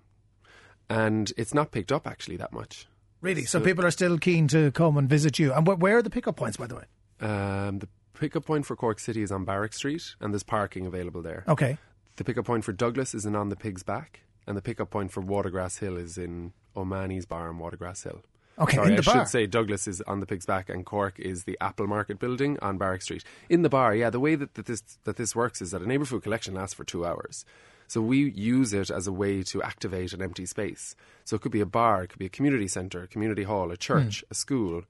and 0.89 1.33
it's 1.37 1.55
not 1.55 1.71
picked 1.71 1.93
up 1.93 2.07
actually 2.07 2.37
that 2.37 2.53
much. 2.53 2.87
Really? 3.21 3.45
So, 3.45 3.59
so 3.59 3.65
people 3.65 3.85
are 3.85 3.91
still 3.91 4.19
keen 4.19 4.47
to 4.49 4.71
come 4.73 4.97
and 4.97 5.09
visit 5.09 5.39
you. 5.39 5.53
And 5.53 5.67
wh- 5.67 5.81
where 5.81 5.97
are 5.99 6.03
the 6.03 6.11
pickup 6.11 6.37
points, 6.37 6.57
by 6.57 6.67
the 6.69 6.77
way? 6.77 6.85
Um, 7.21 7.81
the 7.81 7.89
pickup 8.15 8.45
point 8.45 8.65
for 8.65 8.77
Cork 8.77 9.01
City 9.01 9.23
is 9.23 9.33
on 9.33 9.45
Barrack 9.45 9.73
Street, 9.73 10.15
and 10.21 10.33
there's 10.33 10.45
parking 10.45 10.87
available 10.87 11.23
there. 11.23 11.45
Okay. 11.49 11.79
The 12.17 12.25
pickup 12.25 12.45
point 12.45 12.65
for 12.65 12.73
Douglas 12.73 13.15
is 13.15 13.27
in 13.27 13.35
On 13.35 13.49
the 13.49 13.57
Pig's 13.57 13.83
Back, 13.83 14.21
and 14.47 14.57
the 14.57 14.63
pickup 14.63 14.91
point 14.91 15.11
for 15.11 15.23
Watergrasshill 15.23 15.99
is 15.99 16.17
in 16.17 16.53
O'Mahony's 16.77 17.27
Bar 17.27 17.49
on 17.49 17.59
Watergrasshill. 17.59 18.23
Okay, 18.61 18.77
Sorry, 18.77 18.89
in 18.89 18.97
the 18.97 19.03
I 19.03 19.05
bar. 19.05 19.15
should 19.15 19.29
say 19.29 19.47
Douglas 19.47 19.87
is 19.87 20.01
on 20.03 20.21
the 20.21 20.27
Pig's 20.27 20.47
Back 20.47 20.69
and 20.69 20.85
Cork 20.85 21.19
is 21.19 21.45
the 21.45 21.57
Apple 21.61 21.87
Market 21.87 22.19
building 22.19 22.59
on 22.61 22.77
Barrack 22.77 23.03
Street. 23.03 23.25
In 23.49 23.63
the 23.63 23.69
bar, 23.69 23.95
yeah, 23.95 24.11
the 24.11 24.21
way 24.21 24.35
that, 24.35 24.55
that 24.55 24.67
this 24.67 24.83
that 25.05 25.17
this 25.17 25.37
works 25.37 25.63
is 25.63 25.71
that 25.71 25.83
a 25.83 25.87
neighbour 25.87 26.05
food 26.05 26.23
collection 26.23 26.55
lasts 26.55 26.75
for 26.75 26.85
two 26.85 27.07
hours. 27.07 27.45
So 27.87 28.03
we 28.03 28.31
use 28.33 28.75
it 28.75 28.91
as 28.91 29.07
a 29.07 29.13
way 29.13 29.43
to 29.45 29.63
activate 29.63 30.13
an 30.13 30.21
empty 30.21 30.45
space. 30.45 30.95
So 31.25 31.37
it 31.37 31.43
could 31.43 31.53
be 31.53 31.61
a 31.61 31.67
bar, 31.67 32.03
it 32.03 32.09
could 32.09 32.19
be 32.19 32.27
a 32.27 32.31
community 32.31 32.69
centre, 32.69 33.05
a 33.05 33.09
community 33.09 33.45
hall, 33.45 33.71
a 33.71 33.79
church, 33.79 34.23
mm. 34.27 34.31
a 34.31 34.35
school, 34.35 34.83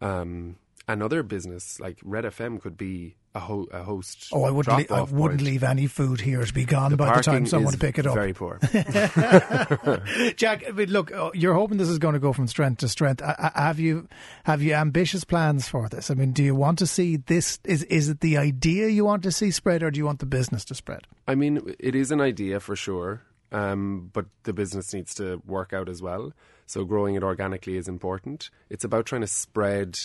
um, 0.00 0.56
another 0.88 1.22
business 1.22 1.78
like 1.78 1.98
Red 2.02 2.24
FM 2.24 2.60
could 2.60 2.76
be 2.76 3.14
a, 3.34 3.40
ho- 3.40 3.68
a 3.72 3.82
host. 3.82 4.28
Oh, 4.32 4.44
I 4.44 4.50
wouldn't. 4.50 4.76
Leave, 4.76 4.92
I 4.92 5.02
wouldn't 5.02 5.40
leave 5.40 5.62
any 5.62 5.86
food 5.86 6.20
here 6.20 6.44
to 6.44 6.52
be 6.52 6.64
gone 6.64 6.90
the 6.90 6.96
by 6.96 7.16
the 7.16 7.22
time 7.22 7.46
someone 7.46 7.72
to 7.72 7.78
pick 7.78 7.98
it 7.98 8.06
up. 8.06 8.14
Very 8.14 8.34
poor. 8.34 8.58
Jack, 10.36 10.64
I 10.68 10.72
mean, 10.72 10.90
look, 10.90 11.12
uh, 11.12 11.30
you're 11.34 11.54
hoping 11.54 11.78
this 11.78 11.88
is 11.88 11.98
going 11.98 12.14
to 12.14 12.20
go 12.20 12.32
from 12.32 12.46
strength 12.46 12.78
to 12.80 12.88
strength. 12.88 13.22
Have 13.54 13.80
you 13.80 14.08
have 14.44 14.62
you 14.62 14.74
ambitious 14.74 15.24
plans 15.24 15.68
for 15.68 15.88
this? 15.88 16.10
I 16.10 16.14
mean, 16.14 16.32
do 16.32 16.42
you 16.42 16.54
want 16.54 16.78
to 16.80 16.86
see 16.86 17.16
this? 17.16 17.58
Is 17.64 17.84
is 17.84 18.08
it 18.08 18.20
the 18.20 18.36
idea 18.36 18.88
you 18.88 19.04
want 19.04 19.22
to 19.22 19.32
see 19.32 19.50
spread, 19.50 19.82
or 19.82 19.90
do 19.90 19.98
you 19.98 20.04
want 20.04 20.18
the 20.20 20.26
business 20.26 20.64
to 20.66 20.74
spread? 20.74 21.06
I 21.26 21.34
mean, 21.34 21.74
it 21.78 21.94
is 21.94 22.10
an 22.10 22.20
idea 22.20 22.60
for 22.60 22.76
sure. 22.76 23.22
Um, 23.50 24.10
but 24.14 24.24
the 24.44 24.54
business 24.54 24.94
needs 24.94 25.14
to 25.16 25.42
work 25.46 25.74
out 25.74 25.90
as 25.90 26.00
well. 26.00 26.32
So 26.64 26.84
growing 26.86 27.16
it 27.16 27.22
organically 27.22 27.76
is 27.76 27.86
important. 27.86 28.48
It's 28.70 28.82
about 28.82 29.04
trying 29.04 29.20
to 29.20 29.26
spread 29.26 29.98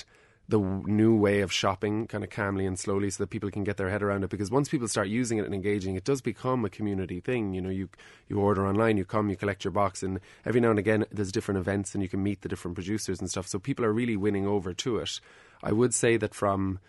the 0.49 0.59
new 0.59 1.15
way 1.15 1.41
of 1.41 1.51
shopping 1.51 2.07
kind 2.07 2.23
of 2.23 2.29
calmly 2.29 2.65
and 2.65 2.79
slowly 2.79 3.09
so 3.09 3.21
that 3.21 3.29
people 3.29 3.51
can 3.51 3.63
get 3.63 3.75
their 3.77 3.89
head 3.89 4.01
around 4.01 4.23
it 4.23 4.29
because 4.29 4.49
once 4.49 4.69
people 4.69 4.87
start 4.87 5.07
using 5.07 5.37
it 5.37 5.45
and 5.45 5.53
engaging 5.53 5.95
it 5.95 6.05
does 6.05 6.21
become 6.21 6.63
a 6.63 6.69
community 6.69 7.19
thing 7.19 7.53
you 7.53 7.61
know 7.61 7.69
you 7.69 7.89
you 8.29 8.39
order 8.39 8.65
online 8.65 8.95
you 8.95 9.03
come 9.03 9.29
you 9.29 9.35
collect 9.35 9.65
your 9.65 9.71
box 9.71 10.03
and 10.03 10.19
every 10.45 10.61
now 10.61 10.69
and 10.69 10.79
again 10.79 11.05
there's 11.11 11.31
different 11.31 11.57
events 11.57 11.93
and 11.93 12.01
you 12.01 12.09
can 12.09 12.23
meet 12.23 12.41
the 12.41 12.49
different 12.49 12.75
producers 12.75 13.19
and 13.19 13.29
stuff 13.29 13.47
so 13.47 13.59
people 13.59 13.83
are 13.83 13.91
really 13.91 14.15
winning 14.15 14.47
over 14.47 14.73
to 14.73 14.97
it 14.97 15.19
i 15.63 15.71
would 15.71 15.93
say 15.93 16.15
that 16.15 16.33
from 16.33 16.79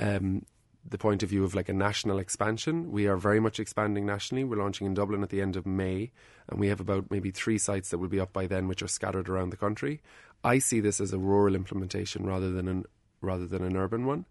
um, 0.00 0.44
the 0.90 0.98
point 0.98 1.22
of 1.22 1.28
view 1.28 1.44
of 1.44 1.54
like 1.54 1.68
a 1.68 1.74
national 1.74 2.18
expansion. 2.18 2.90
We 2.90 3.06
are 3.06 3.16
very 3.16 3.40
much 3.40 3.60
expanding 3.60 4.06
nationally. 4.06 4.44
We're 4.44 4.62
launching 4.62 4.86
in 4.86 4.94
Dublin 4.94 5.22
at 5.22 5.28
the 5.28 5.40
end 5.40 5.56
of 5.56 5.66
May, 5.66 6.10
and 6.48 6.58
we 6.58 6.68
have 6.68 6.80
about 6.80 7.10
maybe 7.10 7.30
three 7.30 7.58
sites 7.58 7.90
that 7.90 7.98
will 7.98 8.08
be 8.08 8.20
up 8.20 8.32
by 8.32 8.46
then, 8.46 8.68
which 8.68 8.82
are 8.82 8.88
scattered 8.88 9.28
around 9.28 9.50
the 9.50 9.56
country. 9.56 10.00
I 10.44 10.58
see 10.58 10.80
this 10.80 11.00
as 11.00 11.12
a 11.12 11.18
rural 11.18 11.54
implementation 11.54 12.26
rather 12.26 12.50
than 12.50 12.68
an 12.68 12.84
rather 13.20 13.46
than 13.46 13.64
an 13.64 13.76
urban 13.76 14.06
one. 14.06 14.24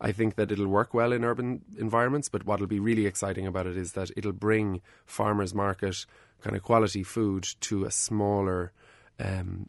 I 0.00 0.10
think 0.10 0.34
that 0.34 0.50
it'll 0.50 0.66
work 0.66 0.92
well 0.92 1.12
in 1.12 1.24
urban 1.24 1.62
environments, 1.78 2.28
but 2.28 2.44
what'll 2.44 2.66
be 2.66 2.80
really 2.80 3.06
exciting 3.06 3.46
about 3.46 3.66
it 3.68 3.76
is 3.76 3.92
that 3.92 4.10
it'll 4.16 4.32
bring 4.32 4.80
farmers 5.06 5.54
market 5.54 6.04
kind 6.40 6.56
of 6.56 6.62
quality 6.62 7.04
food 7.04 7.46
to 7.60 7.84
a 7.84 7.90
smaller 7.92 8.72
um, 9.20 9.68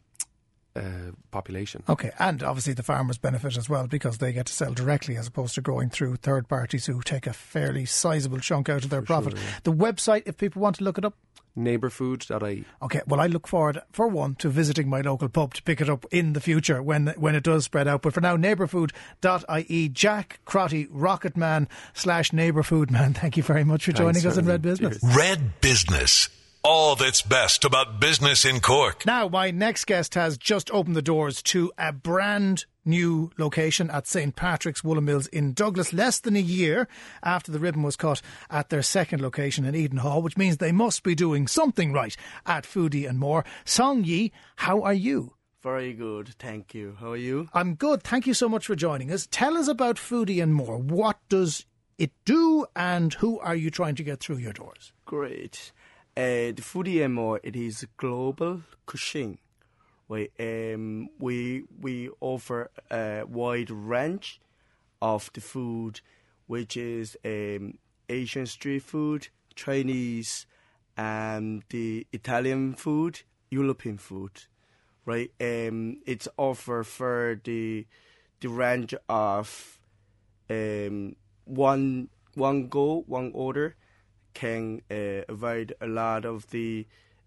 uh, 0.74 1.12
population. 1.30 1.84
Okay, 1.88 2.10
and 2.18 2.42
obviously 2.42 2.72
the 2.72 2.82
farmers 2.82 3.16
benefit 3.16 3.56
as 3.56 3.68
well 3.68 3.86
because 3.86 4.18
they 4.18 4.32
get 4.32 4.46
to 4.46 4.52
sell 4.52 4.74
directly 4.74 5.16
as 5.16 5.28
opposed 5.28 5.54
to 5.54 5.60
going 5.60 5.88
through 5.88 6.16
third 6.16 6.48
parties 6.48 6.86
who 6.86 7.00
take 7.00 7.28
a 7.28 7.32
fairly 7.32 7.84
sizable 7.84 8.40
chunk 8.40 8.68
out 8.68 8.82
of 8.82 8.90
their 8.90 9.02
profit. 9.02 9.36
The 9.62 9.72
website, 9.72 10.24
if 10.26 10.36
people 10.36 10.60
want 10.60 10.76
to 10.76 10.84
look 10.84 10.98
it 10.98 11.04
up, 11.04 11.14
Neighbourfood.ie. 11.56 12.64
Okay, 12.82 13.00
well, 13.06 13.20
I 13.20 13.26
look 13.26 13.46
forward, 13.46 13.80
for 13.92 14.08
one, 14.08 14.34
to 14.36 14.48
visiting 14.48 14.88
my 14.88 15.00
local 15.00 15.28
pub 15.28 15.54
to 15.54 15.62
pick 15.62 15.80
it 15.80 15.88
up 15.88 16.04
in 16.10 16.32
the 16.32 16.40
future 16.40 16.82
when 16.82 17.08
when 17.16 17.34
it 17.34 17.44
does 17.44 17.64
spread 17.64 17.86
out. 17.86 18.02
But 18.02 18.12
for 18.12 18.20
now, 18.20 18.36
neighbourfood.ie. 18.36 19.88
Jack 19.90 20.40
Crotty, 20.44 20.86
Rocketman 20.86 21.68
slash 21.92 22.30
neighbourfoodman, 22.32 23.14
thank 23.20 23.36
you 23.36 23.42
very 23.42 23.64
much 23.64 23.84
for 23.84 23.92
Thanks, 23.92 24.00
joining 24.20 24.26
us 24.26 24.36
in 24.36 24.46
Red 24.46 24.62
Business. 24.62 25.00
Cheers. 25.00 25.16
Red 25.16 25.60
Business. 25.60 26.28
All 26.66 26.96
that's 26.96 27.20
best 27.20 27.66
about 27.66 28.00
business 28.00 28.46
in 28.46 28.60
Cork. 28.60 29.04
Now, 29.04 29.28
my 29.28 29.50
next 29.50 29.84
guest 29.84 30.14
has 30.14 30.38
just 30.38 30.70
opened 30.70 30.96
the 30.96 31.02
doors 31.02 31.42
to 31.42 31.70
a 31.76 31.92
brand 31.92 32.64
new 32.86 33.30
location 33.36 33.90
at 33.90 34.06
St. 34.06 34.34
Patrick's 34.34 34.82
Woolen 34.82 35.04
Mills 35.04 35.26
in 35.26 35.52
Douglas, 35.52 35.92
less 35.92 36.18
than 36.18 36.36
a 36.36 36.40
year 36.40 36.88
after 37.22 37.52
the 37.52 37.58
ribbon 37.58 37.82
was 37.82 37.96
cut 37.96 38.22
at 38.48 38.70
their 38.70 38.80
second 38.80 39.20
location 39.20 39.66
in 39.66 39.74
Eden 39.74 39.98
Hall, 39.98 40.22
which 40.22 40.38
means 40.38 40.56
they 40.56 40.72
must 40.72 41.02
be 41.02 41.14
doing 41.14 41.46
something 41.46 41.92
right 41.92 42.16
at 42.46 42.64
Fudi 42.64 43.06
and 43.06 43.18
More. 43.18 43.44
Song 43.66 44.02
Yi, 44.02 44.32
how 44.56 44.80
are 44.80 44.94
you? 44.94 45.34
Very 45.62 45.92
good, 45.92 46.30
thank 46.38 46.72
you. 46.72 46.96
How 46.98 47.10
are 47.10 47.16
you? 47.18 47.50
I'm 47.52 47.74
good. 47.74 48.02
Thank 48.02 48.26
you 48.26 48.32
so 48.32 48.48
much 48.48 48.64
for 48.64 48.74
joining 48.74 49.12
us. 49.12 49.28
Tell 49.30 49.58
us 49.58 49.68
about 49.68 49.96
Fudi 49.96 50.42
and 50.42 50.54
More. 50.54 50.78
What 50.78 51.18
does 51.28 51.66
it 51.98 52.12
do 52.24 52.64
and 52.74 53.12
who 53.12 53.38
are 53.40 53.54
you 53.54 53.70
trying 53.70 53.96
to 53.96 54.02
get 54.02 54.20
through 54.20 54.38
your 54.38 54.54
doors? 54.54 54.94
Great. 55.04 55.72
The 56.16 56.54
Foodie 56.62 57.10
MO, 57.10 57.34
it 57.42 57.56
is 57.56 57.86
global 57.96 58.62
cuisine. 58.86 59.38
We, 60.06 60.28
um, 60.38 61.08
we, 61.18 61.64
we 61.80 62.08
offer 62.20 62.70
a 62.88 63.24
wide 63.26 63.70
range 63.70 64.40
of 65.02 65.30
the 65.32 65.40
food, 65.40 66.00
which 66.46 66.76
is 66.76 67.16
um, 67.24 67.78
Asian 68.08 68.46
street 68.46 68.82
food, 68.82 69.28
Chinese, 69.56 70.46
and 70.96 71.64
the 71.70 72.06
Italian 72.12 72.74
food, 72.74 73.22
European 73.50 73.98
food. 73.98 74.44
Right, 75.06 75.32
um, 75.40 75.98
it's 76.06 76.28
offer 76.38 76.82
for 76.82 77.38
the 77.44 77.86
the 78.40 78.48
range 78.48 78.94
of 79.06 79.78
um, 80.48 81.16
one 81.44 82.08
one 82.34 82.68
go 82.68 83.04
one 83.06 83.30
order 83.34 83.76
can 84.34 84.82
uh, 84.90 85.22
avoid 85.28 85.74
a 85.80 85.86
lot 85.86 86.24
of 86.24 86.50
the 86.50 86.86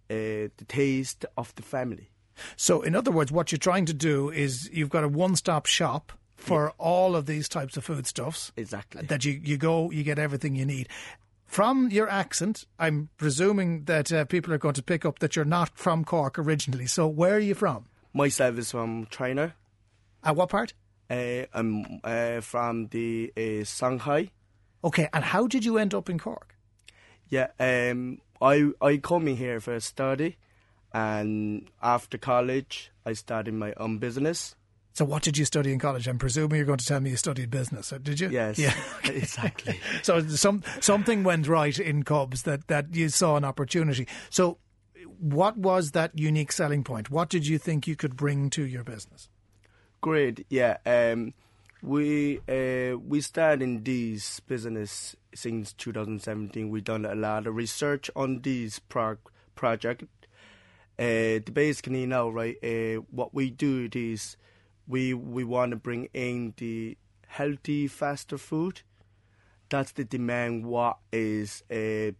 uh, 0.09 0.47
the 0.57 0.65
taste 0.67 1.25
of 1.37 1.53
the 1.55 1.61
family. 1.61 2.11
So, 2.55 2.81
in 2.81 2.95
other 2.95 3.11
words, 3.11 3.31
what 3.31 3.51
you're 3.51 3.57
trying 3.59 3.85
to 3.87 3.93
do 3.93 4.29
is 4.29 4.69
you've 4.71 4.89
got 4.89 5.03
a 5.03 5.07
one 5.07 5.35
stop 5.35 5.65
shop 5.65 6.13
for 6.35 6.71
all 6.77 7.15
of 7.15 7.25
these 7.25 7.49
types 7.49 7.77
of 7.77 7.83
foodstuffs. 7.83 8.51
Exactly. 8.55 9.03
That 9.03 9.25
you, 9.25 9.41
you 9.43 9.57
go, 9.57 9.91
you 9.91 10.03
get 10.03 10.19
everything 10.19 10.55
you 10.55 10.65
need. 10.65 10.87
From 11.45 11.89
your 11.89 12.09
accent, 12.09 12.65
I'm 12.77 13.09
presuming 13.17 13.85
that 13.85 14.11
uh, 14.11 14.25
people 14.25 14.53
are 14.53 14.57
going 14.57 14.75
to 14.75 14.83
pick 14.83 15.05
up 15.05 15.19
that 15.19 15.35
you're 15.35 15.45
not 15.45 15.77
from 15.77 16.03
Cork 16.03 16.37
originally. 16.37 16.85
So, 16.85 17.07
where 17.07 17.35
are 17.35 17.39
you 17.39 17.55
from? 17.55 17.85
Myself 18.13 18.57
is 18.57 18.71
from 18.71 19.07
China. 19.09 19.55
At 20.23 20.35
what 20.35 20.49
part? 20.49 20.73
Uh, 21.09 21.43
I'm 21.53 22.01
uh, 22.03 22.41
from 22.41 22.87
the 22.87 23.31
uh, 23.37 23.63
Shanghai. 23.63 24.31
Okay, 24.83 25.09
and 25.13 25.23
how 25.23 25.47
did 25.47 25.65
you 25.65 25.77
end 25.77 25.93
up 25.93 26.09
in 26.09 26.19
Cork? 26.19 26.56
Yeah, 27.29 27.47
um, 27.59 28.19
I 28.41 28.69
I 28.81 28.97
come 28.97 29.27
here 29.27 29.59
for 29.59 29.73
a 29.75 29.81
study, 29.81 30.37
and 30.93 31.69
after 31.81 32.17
college, 32.17 32.91
I 33.05 33.13
started 33.13 33.53
my 33.53 33.73
own 33.77 33.97
business. 33.99 34.55
So, 34.93 35.05
what 35.05 35.21
did 35.21 35.37
you 35.37 35.45
study 35.45 35.71
in 35.71 35.77
college? 35.79 36.07
I'm 36.07 36.17
presuming 36.17 36.57
you're 36.57 36.65
going 36.65 36.79
to 36.79 36.85
tell 36.85 36.99
me 36.99 37.11
you 37.11 37.17
studied 37.17 37.51
business. 37.51 37.93
uh, 37.93 37.99
Did 37.99 38.19
you? 38.19 38.29
Yes, 38.29 38.57
Yeah. 38.57 38.73
exactly. 39.03 39.79
So, 40.01 40.21
some 40.27 40.63
something 40.79 41.23
went 41.23 41.47
right 41.47 41.77
in 41.77 42.03
Cubs 42.03 42.43
that 42.43 42.67
that 42.67 42.95
you 42.95 43.09
saw 43.09 43.35
an 43.37 43.43
opportunity. 43.45 44.07
So, 44.31 44.57
what 45.19 45.55
was 45.57 45.91
that 45.91 46.17
unique 46.17 46.51
selling 46.51 46.83
point? 46.83 47.11
What 47.11 47.29
did 47.29 47.45
you 47.45 47.57
think 47.59 47.87
you 47.87 47.95
could 47.95 48.15
bring 48.15 48.49
to 48.51 48.63
your 48.65 48.83
business? 48.83 49.29
Great. 50.01 50.45
Yeah. 50.49 50.77
Um, 50.85 51.33
we 51.87 52.39
uh, 52.49 52.97
we 52.97 53.21
started 53.21 53.61
in 53.61 53.83
this 53.83 54.39
business 54.41 55.15
since 55.33 55.73
2017. 55.73 56.69
We 56.69 56.81
done 56.81 57.05
a 57.05 57.15
lot 57.15 57.47
of 57.47 57.55
research 57.55 58.11
on 58.15 58.41
this 58.41 58.79
pro- 58.79 59.17
project. 59.55 60.03
Uh, 60.99 61.39
the 61.45 61.51
basically 61.53 62.05
now, 62.05 62.29
right? 62.29 62.57
Uh, 62.63 63.01
what 63.11 63.33
we 63.33 63.49
do 63.49 63.89
is 63.93 64.35
we 64.87 65.13
we 65.13 65.43
want 65.43 65.71
to 65.71 65.77
bring 65.77 66.09
in 66.13 66.53
the 66.57 66.97
healthy, 67.27 67.87
faster 67.87 68.37
food. 68.37 68.81
That's 69.69 69.91
the 69.93 70.03
demand. 70.03 70.65
What 70.65 70.97
is 71.11 71.63
uh, 71.71 72.11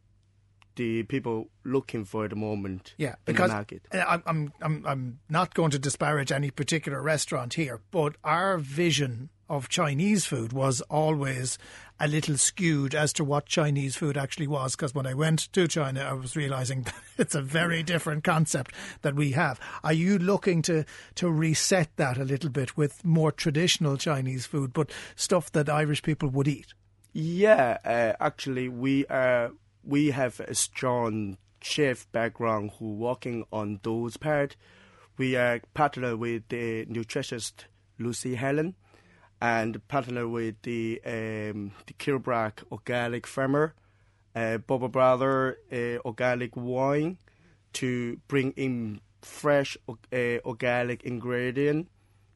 the 0.75 1.03
people 1.03 1.49
looking 1.65 2.05
for 2.05 2.25
at 2.25 2.29
the 2.29 2.35
moment? 2.35 2.93
Yeah, 2.97 3.15
in 3.25 3.33
because 3.33 3.49
the 3.49 3.55
market. 3.55 3.81
I'm, 3.91 4.23
I'm 4.25 4.53
I'm 4.61 4.85
I'm 4.85 5.19
not 5.29 5.53
going 5.53 5.71
to 5.71 5.79
disparage 5.79 6.31
any 6.31 6.51
particular 6.51 7.01
restaurant 7.01 7.55
here, 7.55 7.81
but 7.91 8.15
our 8.23 8.57
vision 8.57 9.29
of 9.49 9.69
Chinese 9.69 10.25
food 10.25 10.53
was 10.53 10.81
always 10.81 11.57
a 11.99 12.07
little 12.07 12.37
skewed 12.37 12.93
as 12.93 13.11
to 13.13 13.23
what 13.23 13.45
Chinese 13.45 13.95
food 13.95 14.17
actually 14.17 14.47
was. 14.47 14.75
Because 14.75 14.93
when 14.93 15.07
I 15.07 15.13
went 15.13 15.51
to 15.53 15.67
China, 15.67 16.01
I 16.01 16.13
was 16.13 16.35
realizing 16.35 16.85
it's 17.17 17.35
a 17.35 17.41
very 17.41 17.83
different 17.83 18.23
concept 18.23 18.73
that 19.01 19.15
we 19.15 19.31
have. 19.31 19.59
Are 19.83 19.93
you 19.93 20.19
looking 20.19 20.61
to 20.63 20.85
to 21.15 21.31
reset 21.31 21.89
that 21.97 22.17
a 22.17 22.23
little 22.23 22.49
bit 22.49 22.77
with 22.77 23.03
more 23.03 23.31
traditional 23.31 23.97
Chinese 23.97 24.45
food, 24.45 24.73
but 24.73 24.91
stuff 25.15 25.51
that 25.53 25.69
Irish 25.69 26.03
people 26.03 26.29
would 26.29 26.47
eat? 26.47 26.73
Yeah, 27.13 27.77
uh, 27.83 28.23
actually, 28.23 28.69
we 28.69 29.05
are 29.07 29.51
we 29.83 30.11
have 30.11 30.39
a 30.41 30.53
strong 30.53 31.37
chef 31.61 32.11
background 32.11 32.71
who 32.77 32.93
working 32.93 33.45
on 33.51 33.79
those 33.83 34.17
part. 34.17 34.55
We 35.17 35.35
are 35.35 35.61
partner 35.73 36.15
with 36.15 36.47
the 36.49 36.85
nutritionist 36.85 37.65
Lucy 37.97 38.35
Helen, 38.35 38.75
and 39.41 39.85
partner 39.87 40.27
with 40.27 40.55
the 40.63 40.99
um, 41.05 41.71
the 41.85 41.93
Kilbrack 41.93 42.63
organic 42.71 43.27
farmer, 43.27 43.73
uh, 44.35 44.57
Boba 44.67 44.91
Brother 44.91 45.57
uh, 45.71 45.97
organic 46.07 46.55
wine, 46.55 47.17
to 47.73 48.17
bring 48.27 48.51
in 48.51 48.99
fresh 49.21 49.77
uh, 49.89 50.39
organic 50.45 51.03
ingredient 51.03 51.87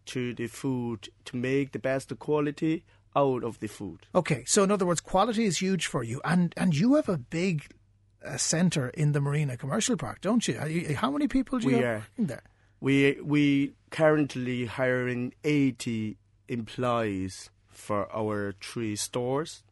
to 0.05 0.33
the 0.33 0.47
food 0.47 1.09
to 1.25 1.35
make 1.37 1.71
the 1.71 1.79
best 1.79 2.17
quality 2.19 2.83
out 3.15 3.43
of 3.43 3.59
the 3.59 3.67
food. 3.67 4.07
Okay, 4.15 4.43
so 4.45 4.63
in 4.63 4.71
other 4.71 4.85
words, 4.85 5.01
quality 5.01 5.45
is 5.45 5.57
huge 5.59 5.87
for 5.87 6.03
you, 6.03 6.21
and 6.23 6.53
and 6.57 6.75
you 6.75 6.95
have 6.95 7.09
a 7.09 7.17
big 7.17 7.73
uh, 8.25 8.37
centre 8.37 8.89
in 8.89 9.11
the 9.13 9.19
Marina 9.21 9.57
Commercial 9.57 9.97
Park, 9.97 10.21
don't 10.21 10.47
you? 10.47 10.59
You- 10.67 10.95
How 10.95 11.09
many 11.11 11.27
people 11.27 11.59
do 11.59 11.69
you 11.69 11.77
We 11.77 11.83
have 11.83 12.01
are. 12.01 12.05
there? 12.17 12.43
We 12.79 13.17
we 13.23 13.73
currently 13.91 14.65
hiring 14.65 15.33
eighty 15.43 16.17
employees 16.51 17.49
for 17.69 18.13
our 18.15 18.53
three 18.61 18.95
stores. 18.95 19.63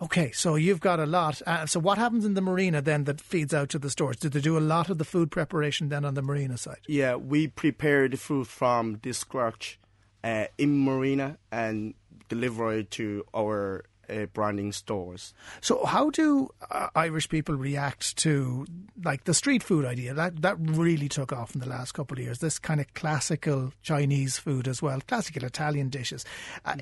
Okay, 0.00 0.30
so 0.30 0.54
you've 0.54 0.80
got 0.80 1.00
a 1.00 1.06
lot. 1.06 1.42
Uh, 1.44 1.66
so 1.66 1.80
what 1.80 1.98
happens 1.98 2.24
in 2.24 2.34
the 2.34 2.40
marina 2.40 2.80
then 2.80 3.04
that 3.04 3.20
feeds 3.20 3.52
out 3.52 3.68
to 3.70 3.80
the 3.80 3.90
stores? 3.90 4.16
Do 4.16 4.28
they 4.28 4.40
do 4.40 4.56
a 4.56 4.60
lot 4.60 4.90
of 4.90 4.98
the 4.98 5.04
food 5.04 5.30
preparation 5.30 5.88
then 5.88 6.04
on 6.04 6.14
the 6.14 6.22
marina 6.22 6.56
side? 6.56 6.78
Yeah, 6.86 7.16
we 7.16 7.48
prepare 7.48 8.08
the 8.08 8.16
food 8.16 8.46
from 8.46 9.00
the 9.02 9.12
scratch 9.12 9.80
uh, 10.22 10.46
in 10.56 10.78
Marina 10.78 11.38
and 11.50 11.94
deliver 12.28 12.72
it 12.74 12.92
to 12.92 13.24
our 13.34 13.84
uh, 14.10 14.26
branding 14.26 14.72
stores. 14.72 15.34
So 15.60 15.84
how 15.84 16.10
do 16.10 16.50
uh, 16.70 16.88
Irish 16.94 17.28
people 17.28 17.54
react 17.54 18.16
to 18.18 18.66
like 19.04 19.24
the 19.24 19.34
street 19.34 19.62
food 19.62 19.84
idea? 19.84 20.14
That 20.14 20.42
that 20.42 20.56
really 20.58 21.08
took 21.08 21.32
off 21.32 21.54
in 21.54 21.60
the 21.60 21.68
last 21.68 21.92
couple 21.92 22.18
of 22.18 22.24
years. 22.24 22.38
This 22.38 22.58
kind 22.58 22.80
of 22.80 22.92
classical 22.94 23.72
Chinese 23.82 24.38
food 24.38 24.68
as 24.68 24.82
well, 24.82 25.00
classical 25.06 25.44
Italian 25.44 25.88
dishes. 25.88 26.24
Uh, 26.64 26.76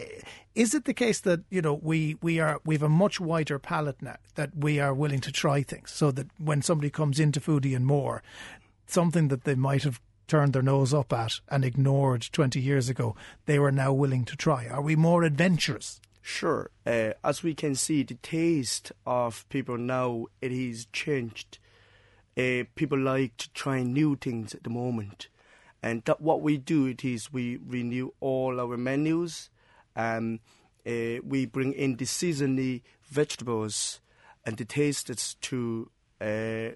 is 0.54 0.74
it 0.74 0.84
the 0.84 0.94
case 0.94 1.20
that 1.20 1.40
you 1.50 1.62
know 1.62 1.74
we 1.74 2.16
we 2.22 2.40
are 2.40 2.60
we 2.64 2.74
have 2.74 2.82
a 2.82 2.88
much 2.88 3.20
wider 3.20 3.58
palette 3.58 4.00
now 4.00 4.16
that 4.34 4.56
we 4.56 4.80
are 4.80 4.94
willing 4.94 5.20
to 5.20 5.32
try 5.32 5.62
things, 5.62 5.90
so 5.90 6.10
that 6.10 6.28
when 6.38 6.62
somebody 6.62 6.90
comes 6.90 7.20
into 7.20 7.40
Fudi 7.40 7.74
and 7.74 7.86
more, 7.86 8.22
something 8.86 9.28
that 9.28 9.44
they 9.44 9.54
might 9.54 9.82
have 9.82 10.00
turned 10.26 10.52
their 10.52 10.62
nose 10.62 10.92
up 10.92 11.12
at 11.12 11.40
and 11.48 11.64
ignored 11.64 12.28
20 12.32 12.60
years 12.60 12.88
ago, 12.88 13.14
they 13.46 13.58
were 13.58 13.72
now 13.72 13.92
willing 13.92 14.24
to 14.24 14.36
try. 14.36 14.66
Are 14.66 14.82
we 14.82 14.96
more 14.96 15.22
adventurous? 15.22 16.00
Sure, 16.28 16.72
uh, 16.84 17.12
as 17.22 17.44
we 17.44 17.54
can 17.54 17.76
see, 17.76 18.02
the 18.02 18.16
taste 18.16 18.90
of 19.06 19.48
people 19.48 19.78
now 19.78 20.26
it 20.40 20.50
is 20.50 20.86
changed. 20.86 21.58
Uh, 22.36 22.64
people 22.74 22.98
like 22.98 23.36
to 23.36 23.48
try 23.52 23.84
new 23.84 24.16
things 24.16 24.52
at 24.52 24.64
the 24.64 24.68
moment, 24.68 25.28
and 25.84 26.02
that 26.04 26.20
what 26.20 26.42
we 26.42 26.56
do 26.56 26.86
it 26.86 27.04
is 27.04 27.32
we 27.32 27.58
renew 27.64 28.10
all 28.18 28.60
our 28.60 28.76
menus. 28.76 29.50
Um, 29.94 30.40
uh, 30.84 31.22
we 31.22 31.46
bring 31.46 31.72
in 31.72 31.94
the 31.94 32.06
seasonally 32.06 32.82
vegetables 33.04 34.00
and 34.44 34.56
the 34.56 34.64
tastes 34.64 35.34
to 35.42 35.88
uh, 36.20 36.70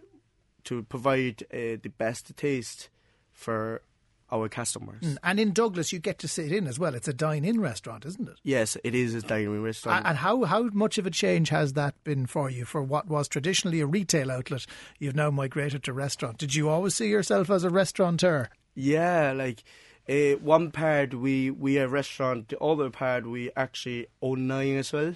to 0.62 0.84
provide 0.88 1.42
uh, 1.52 1.74
the 1.82 1.92
best 1.98 2.36
taste 2.36 2.88
for 3.32 3.82
our 4.32 4.48
customers. 4.48 5.02
Mm, 5.02 5.16
and 5.22 5.40
in 5.40 5.52
Douglas, 5.52 5.92
you 5.92 5.98
get 5.98 6.18
to 6.20 6.28
sit 6.28 6.52
in 6.52 6.66
as 6.66 6.78
well. 6.78 6.94
It's 6.94 7.08
a 7.08 7.12
dine-in 7.12 7.60
restaurant, 7.60 8.04
isn't 8.04 8.28
it? 8.28 8.38
Yes, 8.42 8.76
it 8.84 8.94
is 8.94 9.14
a 9.14 9.22
dine-in 9.22 9.62
restaurant. 9.62 10.06
And 10.06 10.18
how 10.18 10.44
how 10.44 10.64
much 10.72 10.98
of 10.98 11.06
a 11.06 11.10
change 11.10 11.48
has 11.50 11.74
that 11.74 12.02
been 12.04 12.26
for 12.26 12.50
you? 12.50 12.64
For 12.64 12.82
what 12.82 13.08
was 13.08 13.28
traditionally 13.28 13.80
a 13.80 13.86
retail 13.86 14.30
outlet, 14.30 14.66
you've 14.98 15.16
now 15.16 15.30
migrated 15.30 15.82
to 15.84 15.92
restaurant. 15.92 16.38
Did 16.38 16.54
you 16.54 16.68
always 16.68 16.94
see 16.94 17.08
yourself 17.08 17.50
as 17.50 17.64
a 17.64 17.70
restaurateur? 17.70 18.48
Yeah, 18.74 19.32
like 19.32 19.62
uh, 20.08 20.36
one 20.40 20.70
part 20.70 21.14
we 21.14 21.50
we 21.50 21.76
a 21.78 21.88
restaurant, 21.88 22.48
the 22.48 22.58
other 22.58 22.90
part 22.90 23.26
we 23.26 23.50
actually 23.56 24.06
online 24.20 24.76
as 24.76 24.92
well. 24.92 25.14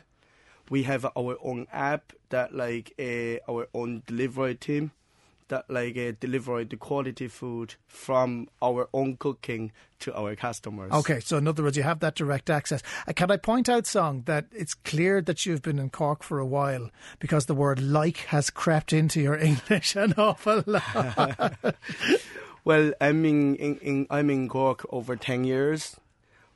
We 0.70 0.84
have 0.84 1.04
our 1.04 1.36
own 1.42 1.66
app 1.72 2.12
that 2.30 2.54
like 2.54 2.94
uh, 2.98 3.50
our 3.50 3.68
own 3.74 4.02
delivery 4.06 4.54
team 4.54 4.92
that 5.48 5.68
like 5.68 5.96
uh, 5.96 6.12
deliver 6.18 6.64
the 6.64 6.76
quality 6.76 7.28
food 7.28 7.74
from 7.86 8.48
our 8.62 8.88
own 8.92 9.16
cooking 9.16 9.72
to 10.00 10.16
our 10.16 10.34
customers. 10.36 10.92
Okay, 10.92 11.20
so 11.20 11.38
in 11.38 11.48
other 11.48 11.62
words, 11.62 11.76
you 11.76 11.82
have 11.82 12.00
that 12.00 12.14
direct 12.14 12.50
access. 12.50 12.82
Uh, 13.06 13.12
can 13.12 13.30
I 13.30 13.36
point 13.36 13.68
out, 13.68 13.86
Song, 13.86 14.22
that 14.26 14.46
it's 14.52 14.74
clear 14.74 15.20
that 15.22 15.46
you've 15.46 15.62
been 15.62 15.78
in 15.78 15.90
Cork 15.90 16.22
for 16.22 16.38
a 16.38 16.46
while 16.46 16.90
because 17.18 17.46
the 17.46 17.54
word 17.54 17.80
like 17.80 18.18
has 18.26 18.50
crept 18.50 18.92
into 18.92 19.20
your 19.20 19.36
English 19.50 19.96
an 19.96 20.14
awful 20.16 20.62
lot. 20.66 21.56
well, 22.64 22.92
I'm 23.00 23.24
in, 23.24 23.56
in, 23.56 23.76
in, 23.78 24.06
I'm 24.10 24.30
in 24.30 24.48
Cork 24.48 24.86
over 24.90 25.16
10 25.16 25.44
years. 25.44 25.96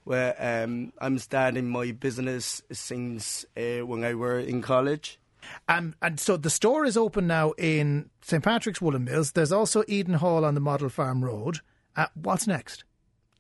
Where 0.04 0.35
um, 0.38 0.95
I'm 1.02 1.18
starting 1.18 1.68
my 1.68 1.92
business 1.92 2.62
since 2.73 3.45
uh, 3.54 3.85
when 3.85 4.04
I 4.04 4.14
were 4.14 4.38
in 4.38 4.62
college. 4.62 5.18
Um, 5.69 5.95
and 6.02 6.19
so 6.19 6.37
the 6.37 6.50
store 6.50 6.85
is 6.85 6.97
open 6.97 7.26
now 7.26 7.52
in 7.59 8.11
St 8.23 8.43
Patrick's 8.43 8.81
Woolen 8.81 9.05
Mills. 9.05 9.33
There's 9.33 9.52
also 9.52 9.85
Eden 9.88 10.14
Hall 10.14 10.45
on 10.45 10.55
the 10.55 10.61
Model 10.61 10.88
Farm 10.88 11.25
Road. 11.25 11.59
Uh, 11.97 12.07
what's 12.14 12.47
next? 12.47 12.85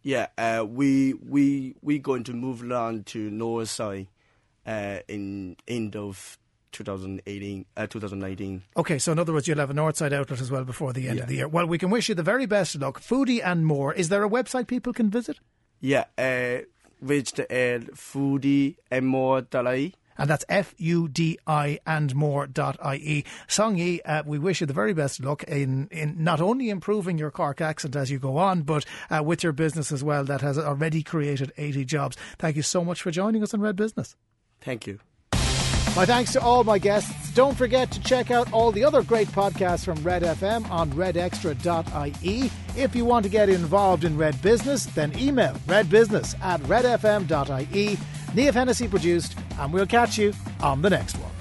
Yeah, 0.02 0.28
uh, 0.38 0.64
we 0.68 1.14
we 1.14 1.74
we 1.82 1.98
going 1.98 2.24
to 2.24 2.32
move 2.32 2.70
on 2.70 3.04
to 3.04 3.30
Northside 3.30 4.06
uh, 4.66 4.98
in 5.08 5.56
end 5.66 5.96
of 5.96 6.38
2018, 6.72 7.66
uh, 7.76 7.86
2019. 7.86 8.62
Okay, 8.76 8.98
so 8.98 9.12
in 9.12 9.18
other 9.18 9.32
words, 9.32 9.48
you'll 9.48 9.58
have 9.58 9.70
a 9.70 9.74
Northside 9.74 10.12
outlet 10.12 10.40
as 10.40 10.50
well 10.50 10.64
before 10.64 10.92
the 10.92 11.08
end 11.08 11.16
yeah. 11.16 11.22
of 11.22 11.28
the 11.28 11.34
year. 11.34 11.48
Well, 11.48 11.66
we 11.66 11.78
can 11.78 11.90
wish 11.90 12.08
you 12.08 12.14
the 12.14 12.22
very 12.22 12.46
best 12.46 12.74
of 12.74 12.82
luck. 12.82 13.00
Fudi 13.00 13.40
and 13.44 13.66
more. 13.66 13.92
Is 13.92 14.08
there 14.08 14.22
a 14.22 14.28
website 14.28 14.66
people 14.66 14.92
can 14.92 15.10
visit? 15.10 15.38
Yeah, 15.80 16.04
uh, 16.16 16.64
which 17.00 17.32
the 17.32 17.44
uh, 17.44 17.78
foodie 17.94 18.76
and 20.18 20.28
that's 20.28 20.44
F 20.48 20.74
U 20.78 21.08
D 21.08 21.38
I 21.46 21.78
and 21.86 22.14
more 22.14 22.46
dot 22.46 22.78
IE. 22.94 23.24
Song 23.46 23.78
Yi, 23.78 24.02
uh, 24.02 24.22
we 24.26 24.38
wish 24.38 24.60
you 24.60 24.66
the 24.66 24.72
very 24.72 24.92
best 24.92 25.22
luck 25.22 25.44
in, 25.44 25.88
in 25.90 26.22
not 26.22 26.40
only 26.40 26.68
improving 26.70 27.18
your 27.18 27.30
Cork 27.30 27.60
accent 27.60 27.96
as 27.96 28.10
you 28.10 28.18
go 28.18 28.36
on, 28.36 28.62
but 28.62 28.84
uh, 29.10 29.22
with 29.22 29.42
your 29.42 29.52
business 29.52 29.92
as 29.92 30.04
well 30.04 30.24
that 30.24 30.40
has 30.40 30.58
already 30.58 31.02
created 31.02 31.52
80 31.56 31.84
jobs. 31.84 32.16
Thank 32.38 32.56
you 32.56 32.62
so 32.62 32.84
much 32.84 33.00
for 33.02 33.10
joining 33.10 33.42
us 33.42 33.54
on 33.54 33.60
Red 33.60 33.76
Business. 33.76 34.16
Thank 34.60 34.86
you. 34.86 34.98
My 35.98 36.06
thanks 36.06 36.32
to 36.34 36.40
all 36.40 36.62
my 36.62 36.78
guests. 36.78 37.32
Don't 37.32 37.56
forget 37.56 37.90
to 37.90 38.00
check 38.00 38.30
out 38.30 38.52
all 38.52 38.70
the 38.70 38.84
other 38.84 39.02
great 39.02 39.28
podcasts 39.28 39.84
from 39.84 40.00
Red 40.04 40.22
FM 40.22 40.70
on 40.70 40.90
redextra.ie. 40.92 42.50
If 42.76 42.94
you 42.94 43.04
want 43.04 43.24
to 43.24 43.28
get 43.28 43.48
involved 43.48 44.04
in 44.04 44.16
Red 44.16 44.40
Business, 44.40 44.86
then 44.86 45.16
email 45.18 45.54
redbusiness 45.66 46.40
at 46.40 46.60
redfm.ie. 46.62 47.98
Niamh 48.34 48.54
Hennessy 48.54 48.88
produced, 48.88 49.36
and 49.58 49.72
we'll 49.72 49.86
catch 49.86 50.18
you 50.18 50.34
on 50.60 50.82
the 50.82 50.90
next 50.90 51.16
one. 51.18 51.37